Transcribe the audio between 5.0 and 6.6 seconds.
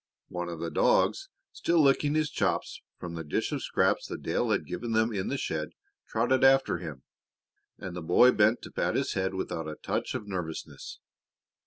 in the shed, trotted